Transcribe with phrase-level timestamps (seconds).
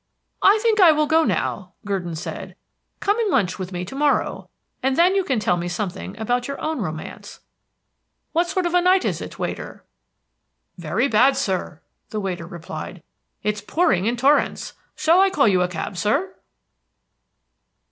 [0.41, 2.55] "I think I will go now," Gurdon said.
[3.01, 4.49] "Come and lunch with me to morrow,
[4.81, 7.39] and then you can tell me something about your own romance.
[8.31, 9.85] What sort of a night is it, waiter?"
[10.75, 13.03] "Very bad, sir," the waiter replied.
[13.43, 14.73] "It's pouring in torrents.
[14.95, 16.35] Shall I call you a cab, sir?"